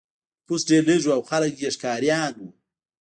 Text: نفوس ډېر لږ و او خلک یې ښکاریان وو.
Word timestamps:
نفوس 0.43 0.61
ډېر 0.69 0.83
لږ 0.89 1.01
و 1.05 1.09
او 1.15 1.21
خلک 1.29 1.53
یې 1.63 1.69
ښکاریان 1.75 2.33
وو. 2.39 2.49